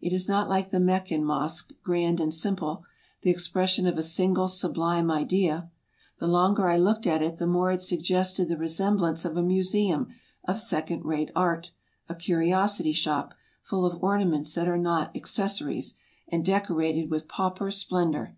[0.00, 2.84] It is not like the Meccan mosque, grand and simple,
[3.22, 5.68] the expression of a single sublime idea;
[6.20, 9.42] the longer I looked at it the more it suggested the re semblance of a
[9.42, 10.14] museum
[10.44, 11.72] of second rate art,
[12.08, 13.34] a curiosity shop,
[13.64, 15.96] full of ornaments that are not accessories,
[16.28, 18.36] and decorated with pauper splendor.